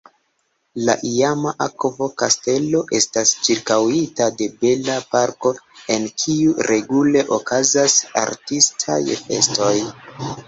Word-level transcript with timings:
La 0.85 0.93
iama 1.07 1.51
akvo-kastelo 1.65 2.81
estas 2.99 3.33
ĉirkaŭita 3.47 4.29
de 4.39 4.47
bela 4.63 4.95
parko, 5.11 5.53
en 5.97 6.07
kiu 6.23 6.57
regule 6.71 7.23
okazas 7.39 7.99
artistaj 8.25 9.01
festoj. 9.29 9.75